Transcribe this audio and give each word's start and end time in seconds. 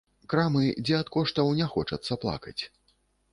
Крамы, 0.31 0.63
дзе 0.87 0.95
ад 1.01 1.11
коштаў 1.17 1.51
не 1.61 1.67
хочацца 1.75 2.19
плакаць. 2.25 2.57